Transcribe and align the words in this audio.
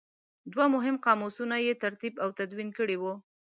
دوه 0.53 0.65
مهم 0.75 0.95
قاموسونه 1.05 1.55
یې 1.65 1.73
ترتیب 1.83 2.13
او 2.23 2.29
تدوین 2.37 2.69
کړي 2.77 2.97
وو. 3.01 3.13